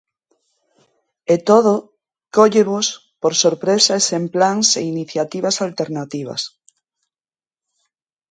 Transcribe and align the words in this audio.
E 1.33 1.35
todo 1.49 1.73
cóllevos 2.35 2.87
por 3.21 3.33
sorpresa 3.43 3.93
e 3.99 4.05
sen 4.09 4.23
plans 4.33 4.67
e 4.79 4.81
iniciativas 4.93 5.55
alternativas. 5.67 6.41